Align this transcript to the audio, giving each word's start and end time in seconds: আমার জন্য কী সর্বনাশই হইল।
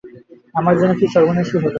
আমার 0.55 0.75
জন্য 0.79 0.93
কী 0.99 1.05
সর্বনাশই 1.07 1.51
হইল। 1.53 1.65